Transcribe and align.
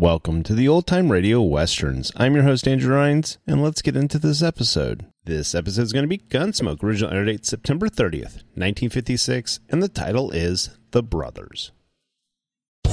Welcome 0.00 0.44
to 0.44 0.54
the 0.54 0.66
Old 0.66 0.86
Time 0.86 1.12
Radio 1.12 1.42
Westerns. 1.42 2.10
I'm 2.16 2.34
your 2.34 2.44
host, 2.44 2.66
Andrew 2.66 2.94
Rhynes, 2.94 3.36
and 3.46 3.62
let's 3.62 3.82
get 3.82 3.98
into 3.98 4.18
this 4.18 4.42
episode. 4.42 5.04
This 5.24 5.54
episode 5.54 5.82
is 5.82 5.92
going 5.92 6.04
to 6.04 6.08
be 6.08 6.16
Gunsmoke, 6.16 6.82
original 6.82 7.12
air 7.12 7.26
date 7.26 7.44
September 7.44 7.86
30th, 7.86 8.40
1956, 8.56 9.60
and 9.68 9.82
the 9.82 9.88
title 9.88 10.30
is 10.30 10.70
The 10.92 11.02
Brothers. 11.02 11.72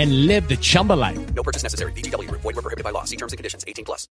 and 0.00 0.26
live 0.26 0.48
the 0.48 0.56
Chumba 0.56 0.94
life. 0.94 1.18
No 1.34 1.42
purchase 1.42 1.62
necessary. 1.62 1.92
VGW. 1.92 2.30
Void 2.30 2.44
were 2.44 2.62
prohibited 2.62 2.84
by 2.84 2.90
law. 2.90 3.04
See 3.04 3.16
terms 3.16 3.32
and 3.32 3.38
conditions. 3.38 3.64
18 3.68 3.84
plus. 3.84 4.08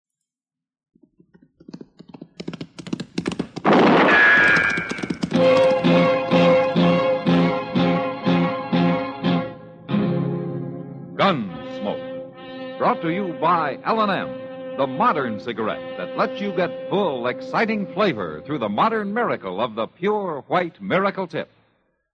Gunsmoke. 11.15 12.77
Brought 12.77 13.01
to 13.01 13.09
you 13.09 13.35
by 13.39 13.79
L&M 13.85 14.47
the 14.77 14.85
modern 14.85 15.39
cigarette 15.39 15.97
that 15.97 16.15
lets 16.15 16.39
you 16.39 16.51
get 16.51 16.69
full, 16.89 17.27
exciting 17.27 17.91
flavor 17.93 18.43
through 18.45 18.59
the 18.59 18.69
modern 18.69 19.11
miracle 19.11 19.59
of 19.59 19.73
the 19.73 19.87
pure 19.87 20.43
white 20.47 20.79
miracle 20.79 21.25
tip. 21.25 21.49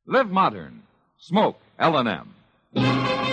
Live 0.05 0.29
modern. 0.29 0.84
Smoke 1.17 1.59
L&M. 1.78 3.33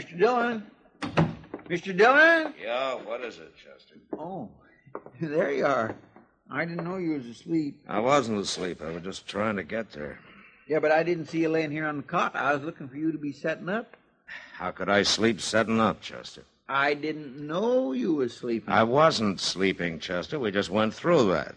Mr. 0.00 0.18
Dillon? 0.18 0.66
Mr. 1.68 1.96
Dillon? 1.96 2.54
Yeah, 2.60 2.94
what 2.94 3.20
is 3.22 3.38
it, 3.38 3.52
Chester? 3.54 3.96
Oh, 4.18 4.48
there 5.20 5.52
you 5.52 5.66
are. 5.66 5.94
I 6.50 6.64
didn't 6.64 6.84
know 6.84 6.96
you 6.96 7.12
was 7.12 7.26
asleep. 7.26 7.84
I 7.86 8.00
wasn't 8.00 8.38
asleep. 8.38 8.80
I 8.80 8.92
was 8.92 9.02
just 9.02 9.28
trying 9.28 9.56
to 9.56 9.62
get 9.62 9.92
there. 9.92 10.18
Yeah, 10.66 10.78
but 10.78 10.90
I 10.90 11.02
didn't 11.02 11.26
see 11.26 11.40
you 11.40 11.50
laying 11.50 11.70
here 11.70 11.86
on 11.86 11.98
the 11.98 12.02
cot. 12.02 12.34
I 12.34 12.54
was 12.54 12.62
looking 12.62 12.88
for 12.88 12.96
you 12.96 13.12
to 13.12 13.18
be 13.18 13.30
setting 13.32 13.68
up. 13.68 13.94
How 14.54 14.70
could 14.70 14.88
I 14.88 15.02
sleep 15.02 15.38
setting 15.38 15.80
up, 15.80 16.00
Chester? 16.00 16.44
I 16.66 16.94
didn't 16.94 17.36
know 17.36 17.92
you 17.92 18.14
was 18.14 18.34
sleeping. 18.34 18.72
I 18.72 18.84
wasn't 18.84 19.38
sleeping, 19.38 19.98
Chester. 19.98 20.38
We 20.38 20.50
just 20.50 20.70
went 20.70 20.94
through 20.94 21.30
that. 21.32 21.56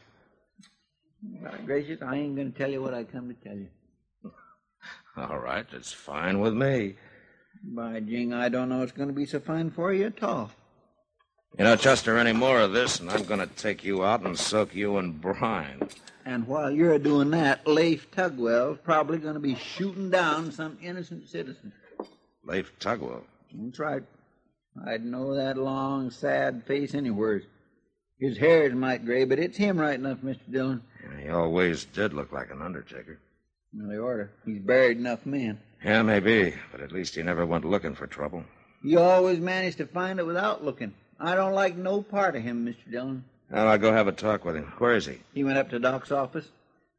Gracious, 1.66 2.02
I 2.02 2.18
ain't 2.18 2.36
going 2.36 2.52
to 2.52 2.58
tell 2.58 2.70
you 2.70 2.82
what 2.82 2.94
I 2.94 3.06
come 3.06 3.34
to 3.34 3.48
tell 3.48 3.58
you. 3.58 3.70
All 5.18 5.40
right, 5.40 5.66
it's 5.72 5.94
fine 5.94 6.42
with 6.42 6.54
me. 6.54 6.96
By 7.64 8.02
jing, 8.02 8.34
I 8.34 8.50
don't 8.50 8.70
know 8.70 8.82
it's 8.82 8.92
going 8.92 9.08
to 9.08 9.16
be 9.16 9.26
so 9.26 9.40
fine 9.40 9.72
for 9.72 9.94
you 9.94 10.08
at 10.08 10.22
all. 10.22 10.52
You 11.58 11.64
know, 11.64 11.76
Chester, 11.76 12.18
any 12.18 12.34
more 12.34 12.60
of 12.60 12.74
this, 12.74 13.00
and 13.00 13.10
I'm 13.10 13.24
going 13.24 13.40
to 13.40 13.48
take 13.48 13.84
you 13.84 14.04
out 14.04 14.22
and 14.22 14.38
soak 14.38 14.76
you 14.76 14.98
in 14.98 15.12
brine. 15.12 15.88
And 16.26 16.48
while 16.48 16.72
you're 16.72 17.00
doing 17.00 17.30
that, 17.32 17.68
Leif 17.68 18.10
Tugwell's 18.12 18.80
probably 18.84 19.18
going 19.18 19.36
to 19.36 19.40
be 19.40 19.56
shooting 19.56 20.10
down 20.10 20.52
some 20.52 20.78
innocent 20.82 21.30
citizen. 21.30 21.72
Leif 22.44 22.78
Tugwell? 22.80 23.24
That's 23.54 23.80
right. 23.80 24.04
I'd 24.88 25.06
know 25.06 25.36
that 25.36 25.58
long, 25.58 26.10
sad 26.10 26.64
face 26.66 26.96
anywhere. 26.96 27.44
His 28.20 28.38
hair 28.38 28.64
is 28.64 28.74
might 28.74 29.06
gray, 29.06 29.26
but 29.26 29.40
it's 29.40 29.58
him 29.58 29.78
right 29.78 30.00
enough, 30.00 30.20
Mr. 30.20 30.40
Dillon. 30.50 30.82
Yeah, 31.04 31.24
he 31.24 31.30
always 31.30 31.86
did 31.86 32.14
look 32.14 32.32
like 32.32 32.52
an 32.52 32.62
undertaker. 32.62 33.20
Well, 33.74 33.90
they 33.90 33.98
order. 33.98 34.32
He's 34.46 34.60
buried 34.60 34.98
enough 34.98 35.26
men. 35.26 35.60
Yeah, 35.84 36.02
maybe, 36.02 36.56
but 36.72 36.82
at 36.82 36.92
least 36.92 37.16
he 37.16 37.24
never 37.24 37.46
went 37.46 37.66
looking 37.66 37.94
for 37.94 38.08
trouble. 38.08 38.44
He 38.82 38.96
always 38.96 39.40
managed 39.40 39.78
to 39.80 39.86
find 39.86 40.20
it 40.20 40.26
without 40.26 40.64
looking. 40.64 40.94
I 41.20 41.36
don't 41.36 41.54
like 41.54 41.76
no 41.76 42.02
part 42.02 42.36
of 42.36 42.44
him, 42.44 42.66
Mr. 42.66 42.90
Dillon. 42.90 43.24
Well, 43.50 43.68
I'll 43.68 43.78
go 43.78 43.92
have 43.92 44.08
a 44.08 44.12
talk 44.14 44.46
with 44.46 44.56
him. 44.56 44.72
Where 44.78 44.96
is 44.96 45.06
he? 45.06 45.20
He 45.34 45.44
went 45.44 45.58
up 45.58 45.70
to 45.70 45.80
Doc's 45.80 46.12
office. 46.12 46.48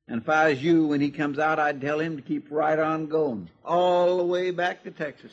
And 0.07 0.21
if 0.21 0.29
I 0.29 0.51
was 0.51 0.63
you, 0.63 0.87
when 0.87 1.01
he 1.01 1.11
comes 1.11 1.39
out, 1.39 1.59
I'd 1.59 1.81
tell 1.81 1.99
him 1.99 2.17
to 2.17 2.23
keep 2.23 2.49
right 2.51 2.79
on 2.79 3.07
going, 3.07 3.49
all 3.65 4.19
the 4.19 4.25
way 4.25 4.51
back 4.51 4.85
to 4.85 4.91
Texas. 4.91 5.33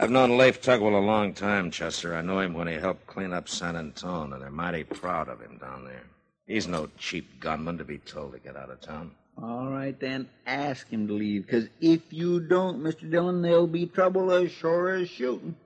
I've 0.00 0.10
known 0.10 0.36
Leif 0.36 0.60
Tugwell 0.60 0.96
a 0.96 0.98
long 0.98 1.34
time, 1.34 1.70
Chester. 1.70 2.16
I 2.16 2.22
know 2.22 2.40
him 2.40 2.54
when 2.54 2.66
he 2.66 2.74
helped 2.74 3.06
clean 3.06 3.32
up 3.32 3.48
San 3.48 3.76
Antone, 3.76 4.32
and 4.32 4.42
they're 4.42 4.50
mighty 4.50 4.82
proud 4.82 5.28
of 5.28 5.40
him 5.40 5.58
down 5.58 5.84
there. 5.84 6.02
He's 6.46 6.66
no 6.66 6.88
cheap 6.98 7.38
gunman 7.38 7.78
to 7.78 7.84
be 7.84 7.98
told 7.98 8.32
to 8.32 8.38
get 8.40 8.56
out 8.56 8.70
of 8.70 8.80
town. 8.80 9.12
All 9.40 9.70
right, 9.70 9.98
then, 9.98 10.28
ask 10.46 10.88
him 10.88 11.08
to 11.08 11.14
leave, 11.14 11.46
because 11.46 11.68
if 11.80 12.12
you 12.12 12.38
don't, 12.40 12.80
Mr. 12.80 13.10
Dillon, 13.10 13.42
there'll 13.42 13.66
be 13.66 13.86
trouble 13.86 14.30
as 14.32 14.50
sure 14.52 14.90
as 14.90 15.08
shooting. 15.08 15.56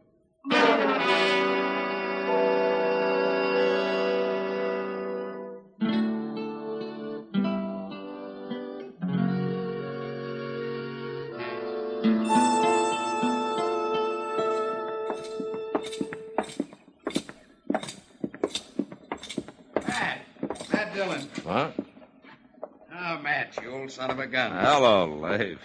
Matt. 19.86 20.20
Matt 20.72 20.94
Dillon. 20.94 21.20
What? 21.44 21.85
Matt, 23.86 23.96
you 23.96 24.02
old 24.02 24.10
son 24.10 24.10
of 24.10 24.18
a 24.18 24.26
gun. 24.26 24.52
Hello, 24.52 25.06
Leif. 25.06 25.58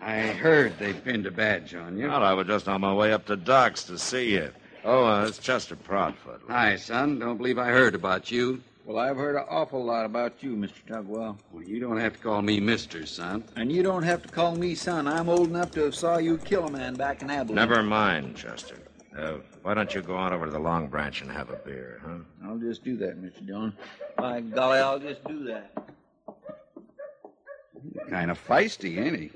I 0.00 0.20
heard 0.28 0.78
they 0.78 0.92
pinned 0.92 1.26
a 1.26 1.30
badge 1.30 1.74
on 1.74 1.98
you. 1.98 2.08
Well, 2.08 2.22
I 2.22 2.32
was 2.32 2.46
just 2.46 2.68
on 2.68 2.80
my 2.80 2.94
way 2.94 3.12
up 3.12 3.26
to 3.26 3.36
Doc's 3.36 3.84
to 3.84 3.98
see 3.98 4.32
you. 4.32 4.50
Oh, 4.84 5.04
uh, 5.04 5.26
it's 5.26 5.38
Chester 5.38 5.76
Proudfoot. 5.76 6.40
Hi, 6.48 6.76
son. 6.76 7.18
Don't 7.18 7.36
believe 7.36 7.58
I 7.58 7.68
heard 7.68 7.94
about 7.94 8.30
you. 8.30 8.62
Well, 8.84 8.98
I've 8.98 9.16
heard 9.16 9.36
an 9.36 9.44
awful 9.50 9.84
lot 9.84 10.06
about 10.06 10.42
you, 10.42 10.56
Mr. 10.56 10.82
Tugwell. 10.86 11.36
Well, 11.52 11.62
you 11.64 11.78
don't 11.78 11.98
have 11.98 12.14
to 12.14 12.18
call 12.20 12.40
me 12.40 12.58
Mister, 12.58 13.04
son. 13.04 13.44
And 13.56 13.70
you 13.70 13.82
don't 13.82 14.02
have 14.02 14.22
to 14.22 14.28
call 14.28 14.56
me 14.56 14.74
son. 14.74 15.06
I'm 15.06 15.28
old 15.28 15.48
enough 15.48 15.72
to 15.72 15.84
have 15.84 15.94
saw 15.94 16.16
you 16.16 16.38
kill 16.38 16.66
a 16.66 16.70
man 16.70 16.94
back 16.94 17.20
in 17.20 17.30
Abilene. 17.30 17.56
Never 17.56 17.82
mind, 17.82 18.36
Chester. 18.36 18.78
Uh, 19.16 19.34
why 19.62 19.74
don't 19.74 19.94
you 19.94 20.00
go 20.00 20.16
on 20.16 20.32
over 20.32 20.46
to 20.46 20.50
the 20.52 20.58
Long 20.58 20.86
Branch 20.86 21.20
and 21.20 21.30
have 21.30 21.50
a 21.50 21.56
beer, 21.56 22.00
huh? 22.04 22.18
I'll 22.46 22.58
just 22.58 22.84
do 22.84 22.96
that, 22.98 23.20
Mr. 23.20 23.44
Dillon. 23.44 23.72
By 24.16 24.40
golly, 24.40 24.78
I'll 24.78 25.00
just 25.00 25.24
do 25.24 25.44
that. 25.44 25.87
Kind 28.10 28.30
of 28.30 28.44
feisty, 28.46 28.98
ain't 28.98 29.18
he? 29.18 29.30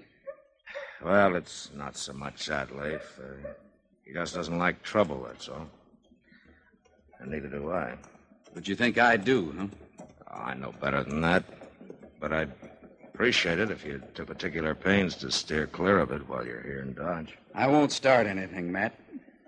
Well, 1.05 1.37
it's 1.37 1.71
not 1.75 1.97
so 1.97 2.13
much 2.13 2.47
that, 2.47 2.75
Leif. 2.77 3.19
Uh, 3.19 3.49
he 4.05 4.13
just 4.13 4.35
doesn't 4.35 4.59
like 4.59 4.83
trouble, 4.83 5.25
that's 5.27 5.49
all. 5.49 5.67
And 7.19 7.31
neither 7.31 7.49
do 7.49 7.73
I. 7.73 7.95
But 8.55 8.69
you 8.69 8.75
think 8.75 8.99
I 8.99 9.17
do, 9.17 9.55
huh? 9.59 9.67
I 10.31 10.55
know 10.55 10.73
better 10.81 11.03
than 11.03 11.21
that. 11.23 11.45
But 12.21 12.33
I'd 12.33 12.53
appreciate 13.13 13.59
it 13.59 13.71
if 13.71 13.85
you 13.85 14.03
took 14.15 14.29
particular 14.29 14.75
pains 14.75 15.17
to 15.17 15.31
steer 15.31 15.67
clear 15.67 15.99
of 15.99 16.13
it 16.13 16.29
while 16.29 16.47
you're 16.47 16.63
here 16.63 16.81
in 16.81 16.95
Dodge. 16.95 17.37
I 17.55 17.67
won't 17.67 17.93
start 17.93 18.27
anything, 18.27 18.73
Matt. 18.73 18.99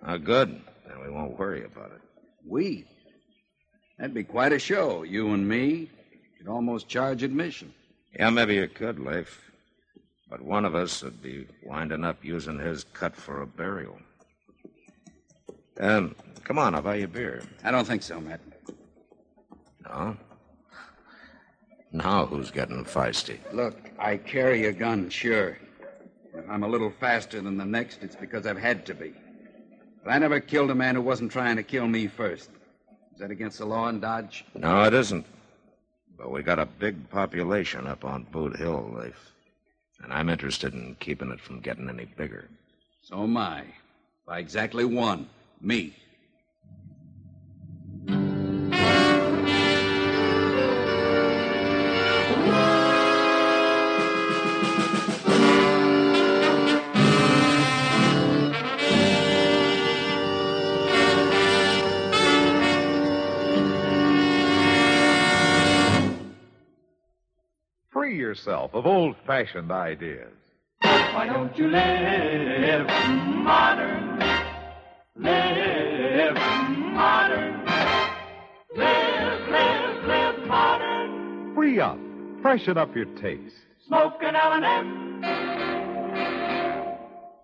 Uh, 0.04 0.16
good. 0.16 0.60
Then 0.86 1.00
we 1.02 1.10
won't 1.10 1.38
worry 1.38 1.64
about 1.64 1.92
it. 1.92 2.00
We? 2.46 2.84
That'd 3.98 4.14
be 4.14 4.24
quite 4.24 4.52
a 4.52 4.58
show. 4.58 5.02
You 5.02 5.32
and 5.32 5.48
me. 5.48 5.90
Could 6.38 6.48
almost 6.48 6.88
charge 6.88 7.22
admission. 7.22 7.72
Yeah, 8.16 8.30
maybe 8.30 8.54
you 8.54 8.68
could, 8.68 8.98
Leif. 8.98 9.40
But 10.30 10.40
one 10.40 10.64
of 10.64 10.74
us 10.74 11.02
would 11.02 11.22
be 11.22 11.46
winding 11.62 12.04
up 12.04 12.24
using 12.24 12.58
his 12.58 12.84
cut 12.84 13.14
for 13.14 13.42
a 13.42 13.46
burial. 13.46 13.98
Um, 15.80 16.14
come 16.44 16.58
on, 16.58 16.74
I'll 16.74 16.82
buy 16.82 16.96
you 16.96 17.04
a 17.04 17.08
beer. 17.08 17.42
I 17.64 17.70
don't 17.70 17.86
think 17.86 18.02
so, 18.02 18.20
Matt. 18.20 18.40
No? 19.84 20.16
Now 21.92 22.26
who's 22.26 22.50
getting 22.50 22.84
feisty? 22.84 23.38
Look, 23.52 23.90
I 23.98 24.16
carry 24.16 24.66
a 24.66 24.72
gun, 24.72 25.10
sure. 25.10 25.58
If 26.34 26.48
I'm 26.50 26.64
a 26.64 26.68
little 26.68 26.92
faster 26.98 27.40
than 27.40 27.56
the 27.56 27.64
next, 27.64 28.02
it's 28.02 28.16
because 28.16 28.46
I've 28.46 28.58
had 28.58 28.84
to 28.86 28.94
be. 28.94 29.14
But 30.02 30.10
I 30.10 30.18
never 30.18 30.40
killed 30.40 30.70
a 30.70 30.74
man 30.74 30.96
who 30.96 31.02
wasn't 31.02 31.30
trying 31.30 31.56
to 31.56 31.62
kill 31.62 31.86
me 31.86 32.08
first. 32.08 32.50
Is 33.12 33.20
that 33.20 33.30
against 33.30 33.58
the 33.58 33.66
law 33.66 33.88
in 33.88 34.00
Dodge? 34.00 34.44
No, 34.54 34.82
it 34.84 34.94
isn't. 34.94 35.24
But 36.16 36.30
we 36.30 36.42
got 36.42 36.58
a 36.58 36.66
big 36.66 37.10
population 37.10 37.86
up 37.86 38.04
on 38.04 38.24
Boot 38.24 38.56
Hill, 38.56 38.94
Leif. 38.98 39.32
And 40.02 40.12
I'm 40.12 40.28
interested 40.28 40.74
in 40.74 40.96
keeping 41.00 41.30
it 41.30 41.40
from 41.40 41.60
getting 41.60 41.88
any 41.88 42.04
bigger. 42.04 42.48
So 43.02 43.22
am 43.22 43.36
I. 43.36 43.64
By 44.26 44.38
exactly 44.38 44.84
one. 44.84 45.28
Me. 45.60 45.94
Yourself 68.34 68.74
of 68.74 68.84
old 68.84 69.14
fashioned 69.26 69.70
ideas. 69.70 70.32
Why 70.80 71.26
don't 71.26 71.56
you 71.56 71.68
live 71.68 72.86
modern? 73.44 74.18
Live 75.16 76.34
modern. 76.34 77.64
Live, 78.76 79.48
live, 79.48 80.04
live 80.04 80.48
modern. 80.48 81.54
Free 81.54 81.78
up. 81.78 81.96
Freshen 82.42 82.76
up 82.76 82.96
your 82.96 83.04
taste. 83.22 83.54
Smoke 83.86 84.20
an 84.20 84.34
L&M. 84.34 85.22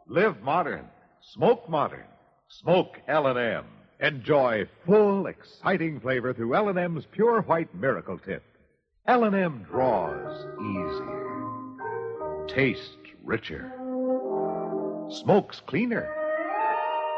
Live 0.08 0.42
modern. 0.42 0.86
Smoke 1.34 1.68
modern. 1.68 2.06
Smoke 2.48 2.98
L&M. 3.06 3.64
Enjoy 4.00 4.66
full, 4.84 5.28
exciting 5.28 6.00
flavor 6.00 6.34
through 6.34 6.56
L&M's 6.56 7.06
pure 7.12 7.42
white 7.42 7.72
miracle 7.76 8.18
tip. 8.18 8.42
L&M 9.10 9.66
draws 9.68 10.46
easier. 10.60 12.46
Tastes 12.46 12.94
richer. 13.24 13.72
Smokes 15.10 15.60
cleaner. 15.66 16.08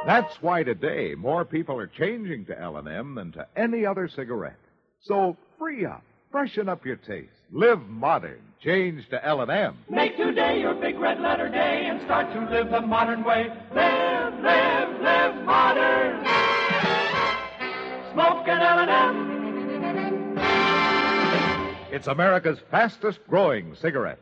That's 0.06 0.40
why 0.40 0.62
today 0.62 1.14
more 1.14 1.44
people 1.44 1.76
are 1.76 1.86
changing 1.86 2.46
to 2.46 2.58
L&M 2.58 3.14
than 3.14 3.32
to 3.32 3.46
any 3.56 3.84
other 3.84 4.08
cigarette. 4.08 4.56
So 5.02 5.36
free 5.58 5.84
up, 5.84 6.02
freshen 6.30 6.66
up 6.66 6.86
your 6.86 6.96
taste, 6.96 7.28
live 7.50 7.86
modern, 7.86 8.40
change 8.64 9.06
to 9.10 9.22
L&M. 9.22 9.76
Make 9.90 10.16
today 10.16 10.60
your 10.60 10.72
big 10.72 10.98
red 10.98 11.20
letter 11.20 11.50
day 11.50 11.88
and 11.90 12.00
start 12.06 12.32
to 12.32 12.40
live 12.50 12.70
the 12.70 12.80
modern 12.80 13.22
way. 13.22 13.48
Live, 13.74 14.32
live, 14.40 15.00
live 15.02 15.44
modern. 15.44 16.24
Smoke 18.14 18.48
an 18.48 18.62
L&M. 18.62 19.31
It's 21.92 22.06
America's 22.06 22.58
fastest 22.70 23.18
growing 23.28 23.74
cigarette. 23.74 24.18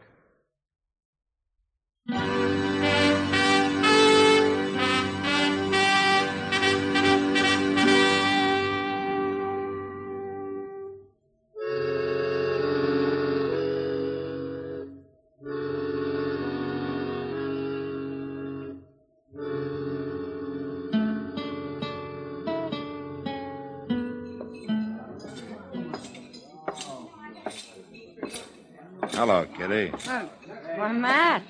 Hello, 29.21 29.45
Kitty. 29.45 29.93
Oh, 30.09 30.31
why, 30.77 30.93
Matt, 30.93 31.43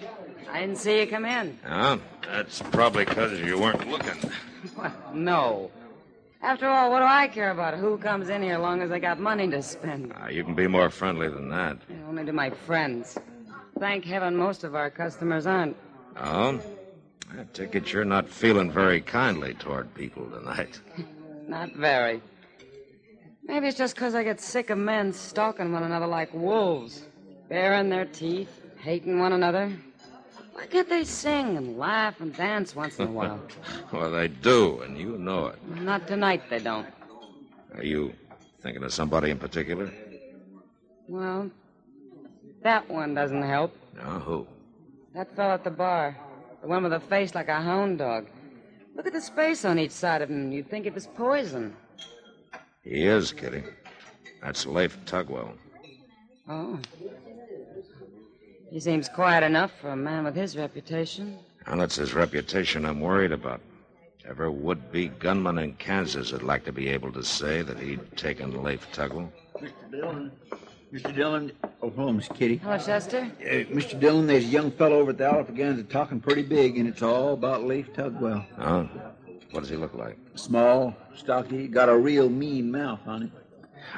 I 0.50 0.62
didn't 0.62 0.78
see 0.78 0.98
you 0.98 1.06
come 1.06 1.24
in. 1.24 1.56
Huh? 1.64 1.98
That's 2.26 2.60
probably 2.72 3.04
because 3.04 3.38
you 3.38 3.60
weren't 3.60 3.88
looking. 3.88 4.28
Well, 4.76 4.92
no. 5.14 5.70
After 6.42 6.66
all, 6.66 6.90
what 6.90 6.98
do 6.98 7.04
I 7.04 7.28
care 7.28 7.52
about 7.52 7.74
who 7.74 7.96
comes 7.96 8.28
in 8.28 8.42
here 8.42 8.56
as 8.56 8.60
long 8.60 8.82
as 8.82 8.90
I 8.90 8.98
got 8.98 9.20
money 9.20 9.48
to 9.50 9.62
spend? 9.62 10.12
Uh, 10.20 10.26
you 10.26 10.42
can 10.42 10.56
be 10.56 10.66
more 10.66 10.90
friendly 10.90 11.28
than 11.28 11.48
that. 11.50 11.78
Only 12.08 12.24
to 12.24 12.32
my 12.32 12.50
friends. 12.50 13.16
Thank 13.78 14.04
heaven 14.04 14.34
most 14.34 14.64
of 14.64 14.74
our 14.74 14.90
customers 14.90 15.46
aren't. 15.46 15.76
Oh? 16.16 16.60
I 17.38 17.44
take 17.52 17.76
it 17.76 17.92
you're 17.92 18.04
not 18.04 18.28
feeling 18.28 18.72
very 18.72 19.00
kindly 19.00 19.54
toward 19.54 19.94
people 19.94 20.28
tonight. 20.28 20.80
Not 21.46 21.72
very. 21.76 22.20
Maybe 23.44 23.68
it's 23.68 23.78
just 23.78 23.94
'cause 23.96 24.16
I 24.16 24.24
get 24.24 24.40
sick 24.40 24.70
of 24.70 24.78
men 24.78 25.12
stalking 25.12 25.72
one 25.72 25.84
another 25.84 26.06
like 26.08 26.34
wolves, 26.34 27.02
baring 27.50 27.90
their 27.90 28.06
teeth, 28.06 28.48
hating 28.78 29.18
one 29.18 29.34
another. 29.34 29.70
Why 30.52 30.66
can't 30.66 30.88
they 30.88 31.04
sing 31.04 31.56
and 31.56 31.76
laugh 31.76 32.20
and 32.20 32.34
dance 32.34 32.74
once 32.74 32.98
in 32.98 33.08
a 33.08 33.10
while? 33.10 33.40
well, 33.92 34.10
they 34.10 34.28
do, 34.28 34.80
and 34.80 34.96
you 34.96 35.18
know 35.18 35.48
it. 35.48 35.58
Not 35.68 36.06
tonight, 36.06 36.42
they 36.48 36.60
don't. 36.60 36.86
Are 37.74 37.84
you 37.84 38.14
thinking 38.60 38.82
of 38.84 38.92
somebody 38.92 39.30
in 39.30 39.38
particular? 39.38 39.92
Well, 41.08 41.50
that 42.62 42.88
one 42.88 43.14
doesn't 43.14 43.42
help. 43.42 43.76
No, 43.96 44.20
who? 44.20 44.46
That 45.14 45.34
fellow 45.34 45.54
at 45.54 45.64
the 45.64 45.70
bar. 45.70 46.16
The 46.62 46.68
one 46.68 46.84
with 46.84 46.92
a 46.92 47.00
face 47.00 47.34
like 47.34 47.48
a 47.48 47.60
hound 47.60 47.98
dog. 47.98 48.28
Look 48.94 49.06
at 49.06 49.12
the 49.12 49.20
space 49.20 49.64
on 49.64 49.78
each 49.78 49.92
side 49.92 50.22
of 50.22 50.30
him. 50.30 50.52
You'd 50.52 50.70
think 50.70 50.86
it 50.86 50.94
was 50.94 51.06
poison. 51.06 51.74
He 52.84 53.06
is, 53.06 53.32
Kitty. 53.32 53.64
That's 54.42 54.66
Leif 54.66 54.98
Tugwell. 55.04 55.52
Oh. 56.48 56.78
He 58.70 58.78
seems 58.78 59.08
quiet 59.08 59.42
enough 59.42 59.72
for 59.80 59.90
a 59.90 59.96
man 59.96 60.24
with 60.24 60.36
his 60.36 60.56
reputation. 60.56 61.38
And 61.66 61.82
it's 61.82 61.96
his 61.96 62.14
reputation 62.14 62.84
I'm 62.86 63.00
worried 63.00 63.32
about. 63.32 63.60
Ever 64.24 64.50
would 64.50 64.92
be 64.92 65.08
gunman 65.08 65.58
in 65.58 65.74
Kansas 65.74 66.30
would 66.30 66.44
like 66.44 66.64
to 66.66 66.72
be 66.72 66.88
able 66.88 67.10
to 67.12 67.24
say 67.24 67.62
that 67.62 67.80
he'd 67.80 68.16
taken 68.16 68.62
Leif 68.62 68.86
Tugwell. 68.92 69.30
Mr. 69.58 69.90
Dillon. 69.90 70.30
Mr. 70.92 71.14
Dillon. 71.14 71.52
Oh, 71.82 71.90
hello, 71.90 72.12
Miss 72.12 72.28
Kitty. 72.28 72.56
Hello, 72.58 72.78
Chester. 72.78 73.28
Uh, 73.40 73.44
Mr. 73.74 73.98
Dillon, 73.98 74.26
there's 74.28 74.44
a 74.44 74.48
young 74.48 74.70
fellow 74.70 75.00
over 75.00 75.10
at 75.10 75.18
the 75.18 75.26
Alpha 75.26 75.82
talking 75.84 76.20
pretty 76.20 76.42
big, 76.42 76.78
and 76.78 76.88
it's 76.88 77.02
all 77.02 77.32
about 77.32 77.64
Leif 77.64 77.92
Tugwell. 77.92 78.44
Oh? 78.58 78.88
What 79.50 79.60
does 79.60 79.68
he 79.68 79.76
look 79.76 79.94
like? 79.94 80.16
Small, 80.36 80.94
stocky, 81.16 81.66
got 81.66 81.88
a 81.88 81.96
real 81.96 82.28
mean 82.28 82.70
mouth 82.70 83.00
on 83.06 83.22
him. 83.22 83.32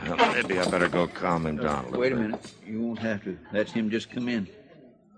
Well, 0.07 0.17
maybe 0.33 0.59
I 0.59 0.71
better 0.71 0.89
go 0.89 1.07
calm 1.09 1.47
him 1.47 1.59
down 1.59 1.85
a 1.85 1.87
little 1.87 2.01
Wait 2.01 2.13
a 2.13 2.17
bit. 2.17 2.23
minute. 2.23 2.55
You 2.67 2.81
won't 2.81 2.99
have 3.01 3.23
to. 3.25 3.39
That's 3.53 3.73
him 3.73 3.91
just 3.91 4.11
come 4.11 4.29
in. 4.29 4.49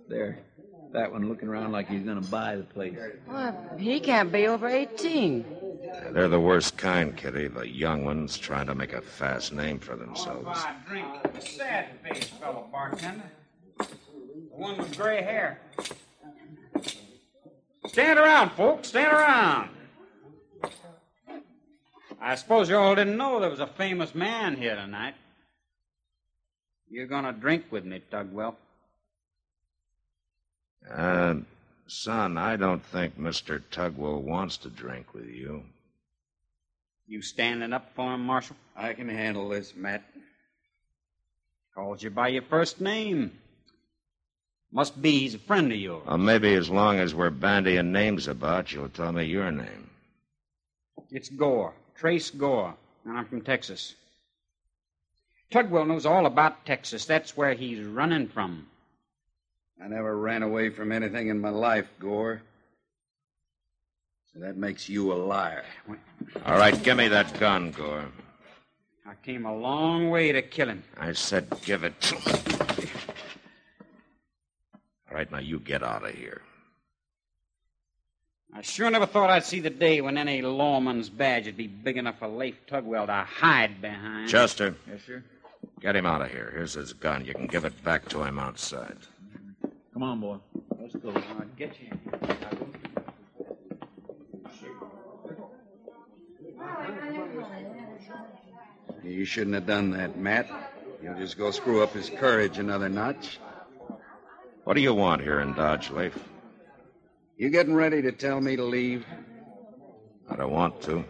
There. 0.09 0.39
That 0.93 1.11
one 1.11 1.29
looking 1.29 1.49
around 1.49 1.73
like 1.73 1.89
he's 1.89 2.03
going 2.05 2.23
to 2.23 2.31
buy 2.31 2.57
the 2.57 2.63
place. 2.63 2.97
Well, 3.27 3.71
he 3.79 3.99
can't 3.99 4.31
be 4.31 4.47
over 4.47 4.69
18. 4.69 5.45
They're 6.13 6.29
the 6.29 6.41
worst 6.41 6.77
kind, 6.77 7.17
Kitty. 7.17 7.49
The 7.49 7.69
young 7.69 8.05
ones 8.05 8.39
trying 8.39 8.67
to 8.67 8.75
make 8.75 8.93
a 8.93 9.01
fast 9.01 9.53
name 9.53 9.81
for 9.81 9.97
themselves. 9.97 10.45
My 10.45 10.75
drink. 10.87 11.07
The 11.35 11.41
sad 11.41 11.87
faced 12.05 12.31
fellow, 12.35 12.69
bartender. 12.71 13.31
The 13.79 13.87
one 14.51 14.77
with 14.77 14.97
gray 14.97 15.23
hair. 15.23 15.61
Stand 17.87 18.19
around, 18.19 18.51
folks. 18.53 18.89
Stand 18.89 19.13
around. 19.13 19.71
I 22.21 22.37
suppose 22.37 22.69
you 22.69 22.77
all 22.77 22.95
didn't 22.95 23.17
know 23.17 23.41
there 23.41 23.51
was 23.51 23.61
a 23.61 23.67
famous 23.67 24.15
man 24.15 24.57
here 24.57 24.77
tonight. 24.77 25.15
You're 26.89 27.07
gonna 27.07 27.33
drink 27.33 27.65
with 27.71 27.85
me, 27.85 28.01
Tugwell. 28.11 28.55
Uh, 30.91 31.37
son, 31.87 32.37
I 32.37 32.57
don't 32.57 32.85
think 32.85 33.19
Mr. 33.19 33.63
Tugwell 33.71 34.21
wants 34.21 34.57
to 34.59 34.69
drink 34.69 35.15
with 35.15 35.29
you. 35.29 35.63
You 37.07 37.23
standing 37.23 37.73
up 37.73 37.95
for 37.95 38.15
him, 38.15 38.25
Marshal? 38.25 38.57
I 38.77 38.95
can 38.95 39.09
handle 39.09 39.49
this, 39.51 39.75
Matt. 39.77 40.03
Calls 41.75 42.03
you 42.03 42.11
by 42.11 42.29
your 42.29 42.43
first 42.43 42.81
name. 42.81 43.33
Must 44.73 45.01
be 45.01 45.21
he's 45.21 45.35
a 45.35 45.39
friend 45.39 45.71
of 45.71 45.79
yours. 45.79 46.05
Well, 46.07 46.19
maybe 46.19 46.55
as 46.55 46.71
long 46.71 46.99
as 46.99 47.15
we're 47.15 47.31
bandying 47.31 47.93
names 47.93 48.27
about, 48.27 48.73
you'll 48.73 48.89
tell 48.89 49.13
me 49.13 49.25
your 49.25 49.51
name. 49.51 49.91
It's 51.11 51.29
Gore, 51.29 51.75
Trace 51.97 52.31
Gore, 52.31 52.75
and 53.05 53.17
I'm 53.17 53.27
from 53.27 53.43
Texas. 53.43 53.95
Tugwell 55.51 55.87
knows 55.87 56.07
all 56.07 56.27
about 56.27 56.67
Texas. 56.67 57.05
That's 57.05 57.37
where 57.37 57.55
he's 57.55 57.85
running 57.85 58.29
from. 58.29 58.67
I 59.83 59.89
never 59.89 60.17
ran 60.17 60.43
away 60.43 60.71
from 60.71 60.93
anything 60.93 61.29
in 61.29 61.41
my 61.41 61.51
life, 61.51 61.87
Gore. 61.99 62.43
So 64.33 64.41
that 64.41 64.57
makes 64.57 64.89
you 64.89 65.13
a 65.13 65.15
liar. 65.15 65.65
All 66.45 66.57
right, 66.57 66.81
give 66.83 66.97
me 66.97 67.09
that 67.09 67.39
gun, 67.39 67.71
Gore. 67.71 68.07
I 69.07 69.15
came 69.23 69.45
a 69.45 69.55
long 69.55 70.11
way 70.11 70.33
to 70.33 70.43
kill 70.43 70.69
him. 70.69 70.83
I 70.99 71.13
said 71.13 71.49
give 71.63 71.85
it 71.85 72.01
to 72.01 72.15
me. 72.15 72.91
All 75.09 75.17
right, 75.17 75.31
now 75.31 75.39
you 75.39 75.61
get 75.61 75.83
out 75.83 76.05
of 76.05 76.15
here. 76.15 76.43
I 78.57 78.63
sure 78.63 78.89
never 78.89 79.07
thought 79.07 79.31
I'd 79.31 79.45
see 79.45 79.61
the 79.61 79.69
day 79.71 80.01
when 80.01 80.17
any 80.17 80.41
lawman's 80.41 81.11
badge 81.11 81.47
would 81.47 81.57
be 81.57 81.67
big 81.67 81.97
enough 81.97 82.21
for 82.21 82.29
Leif 82.29 82.55
Tugwell 82.69 83.07
to 83.07 83.13
hide 83.13 83.83
behind. 83.83 84.29
Chester. 84.29 84.77
Yes, 84.89 85.01
sir. 85.05 85.25
Get 85.81 85.97
him 85.97 86.07
out 86.07 86.23
of 86.23 86.31
here. 86.31 86.53
Here's 86.55 86.75
his 86.75 86.93
gun. 86.93 87.25
You 87.25 87.35
can 87.35 87.47
give 87.47 87.65
it 87.65 87.85
back 87.85 88.09
to 88.11 88.23
him 88.23 88.39
outside. 88.39 88.97
Come 89.95 90.03
on, 90.03 90.21
boy. 90.21 90.39
Let's 90.81 90.97
go. 90.97 91.11
I'll 91.11 91.47
get 91.57 91.77
you. 91.81 91.89
You 99.05 99.25
shouldn't 99.25 99.55
have 99.55 99.67
done 99.67 99.93
that, 99.93 100.19
Matt. 100.19 100.49
You'll 101.01 101.15
just 101.15 101.39
go 101.39 101.53
screw 101.53 101.83
up 101.85 101.93
his 101.93 102.11
courage 102.11 102.59
another 102.59 102.89
notch. 102.89 103.39
What 104.65 104.75
do 104.75 104.81
you 104.81 104.95
want 104.95 105.23
here 105.23 105.39
in 105.39 105.55
Dodge, 105.55 105.91
Leif? 105.91 106.19
You 107.37 107.51
getting 107.51 107.75
ready 107.75 108.03
to 108.03 108.11
tell 108.11 108.41
me 108.41 108.57
to 108.57 108.65
leave? 108.65 109.07
I 110.29 110.35
don't 110.35 110.51
want 110.51 110.83
to. 110.83 111.05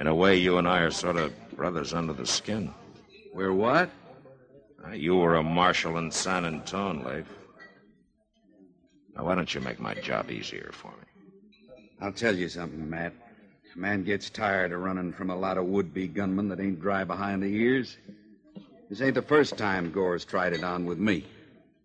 In 0.00 0.06
a 0.06 0.14
way, 0.14 0.36
you 0.36 0.56
and 0.56 0.66
I 0.66 0.80
are 0.80 0.90
sort 0.90 1.16
of 1.16 1.32
brothers 1.56 1.92
under 1.92 2.14
the 2.14 2.26
skin. 2.26 2.72
We're 3.34 3.52
what? 3.52 3.90
Uh, 4.86 4.92
You 4.92 5.16
were 5.16 5.36
a 5.36 5.42
marshal 5.42 5.98
in 5.98 6.10
San 6.10 6.44
Antone, 6.44 7.02
Leif. 7.04 7.26
Now, 9.16 9.24
why 9.24 9.34
don't 9.34 9.52
you 9.52 9.60
make 9.60 9.80
my 9.80 9.94
job 9.94 10.30
easier 10.30 10.70
for 10.72 10.88
me? 10.88 11.84
I'll 12.00 12.12
tell 12.12 12.36
you 12.36 12.48
something, 12.48 12.88
Matt. 12.88 13.12
A 13.74 13.78
man 13.78 14.04
gets 14.04 14.30
tired 14.30 14.72
of 14.72 14.80
running 14.80 15.12
from 15.12 15.30
a 15.30 15.36
lot 15.36 15.58
of 15.58 15.64
would-be 15.66 16.08
gunmen 16.08 16.48
that 16.48 16.60
ain't 16.60 16.80
dry 16.80 17.04
behind 17.04 17.42
the 17.42 17.52
ears. 17.52 17.96
This 18.88 19.00
ain't 19.02 19.14
the 19.14 19.22
first 19.22 19.58
time 19.58 19.90
Gore's 19.90 20.24
tried 20.24 20.52
it 20.52 20.62
on 20.64 20.86
with 20.86 20.98
me. 20.98 21.26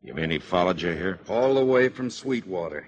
You 0.04 0.14
mean 0.14 0.30
he 0.30 0.40
followed 0.40 0.82
you 0.82 0.92
here? 0.92 1.20
All 1.28 1.56
the 1.56 1.66
way 1.66 1.90
from 1.90 2.10
Sweetwater. 2.10 2.88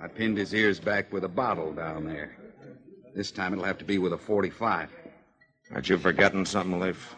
I 0.00 0.08
pinned 0.08 0.36
his 0.36 0.52
ears 0.52 0.80
back 0.80 1.12
with 1.12 1.24
a 1.24 1.28
bottle 1.28 1.72
down 1.72 2.04
there. 2.06 2.36
This 3.14 3.30
time 3.30 3.52
it'll 3.52 3.64
have 3.64 3.78
to 3.78 3.84
be 3.84 3.98
with 3.98 4.12
a 4.12 4.18
45. 4.18 4.90
Aren't 5.72 5.88
you 5.88 5.98
forgetting 5.98 6.44
something, 6.44 6.80
Leif? 6.80 7.14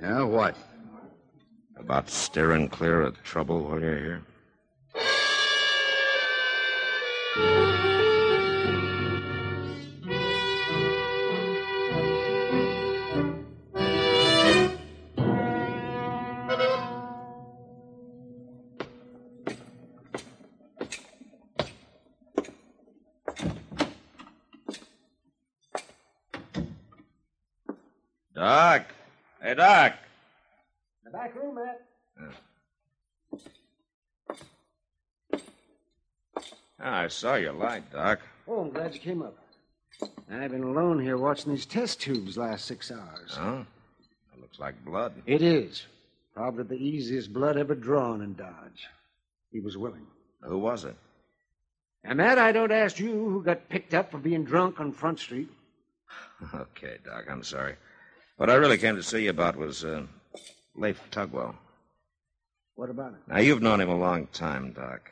Yeah, 0.00 0.22
what? 0.22 0.56
About 1.80 2.08
steering 2.08 2.68
clear 2.68 3.02
of 3.02 3.20
trouble 3.24 3.62
while 3.62 3.80
you're 3.80 3.98
here? 3.98 4.22
Doc! 28.34 28.82
Hey, 29.42 29.54
Doc! 29.54 29.94
The 31.20 31.26
back 31.26 31.34
room, 31.36 31.54
Matt. 31.54 31.82
Ah, 36.82 37.00
I 37.00 37.08
saw 37.08 37.34
your 37.34 37.52
light, 37.52 37.92
Doc. 37.92 38.20
Oh, 38.48 38.60
I'm 38.62 38.70
glad 38.70 38.94
you 38.94 39.00
came 39.00 39.20
up. 39.20 39.36
I've 40.32 40.50
been 40.50 40.62
alone 40.62 40.98
here 40.98 41.18
watching 41.18 41.52
these 41.52 41.66
test 41.66 42.00
tubes 42.00 42.38
last 42.38 42.64
six 42.64 42.90
hours. 42.90 43.32
Huh? 43.32 43.64
That 44.32 44.40
looks 44.40 44.58
like 44.58 44.82
blood. 44.82 45.12
It 45.26 45.42
is. 45.42 45.84
Probably 46.34 46.64
the 46.64 46.82
easiest 46.82 47.34
blood 47.34 47.58
ever 47.58 47.74
drawn 47.74 48.22
in 48.22 48.34
Dodge. 48.34 48.86
He 49.52 49.60
was 49.60 49.76
willing. 49.76 50.06
Who 50.42 50.58
was 50.58 50.84
it? 50.84 50.96
And 52.02 52.16
Matt, 52.16 52.38
I 52.38 52.50
don't 52.50 52.72
ask 52.72 52.98
you 52.98 53.12
who 53.12 53.42
got 53.42 53.68
picked 53.68 53.92
up 53.92 54.10
for 54.10 54.18
being 54.18 54.44
drunk 54.44 54.80
on 54.80 54.92
Front 54.92 55.18
Street. 55.18 55.50
Okay, 56.54 56.96
Doc, 57.04 57.26
I'm 57.30 57.42
sorry. 57.42 57.76
What 58.38 58.48
I 58.48 58.54
really 58.54 58.78
came 58.78 58.96
to 58.96 59.02
see 59.02 59.24
you 59.24 59.30
about 59.30 59.56
was 59.56 59.84
uh, 59.84 60.06
Leif 60.74 61.00
Tugwell. 61.10 61.54
What 62.74 62.90
about 62.90 63.12
it? 63.12 63.20
Now, 63.28 63.38
you've 63.38 63.62
known 63.62 63.80
him 63.80 63.90
a 63.90 63.98
long 63.98 64.26
time, 64.28 64.72
Doc. 64.72 65.10